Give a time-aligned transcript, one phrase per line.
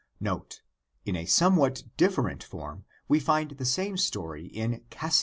[0.23, 0.41] ^ 1
[1.05, 5.19] In a somewhat different form we find the same story in Cassian's Collat.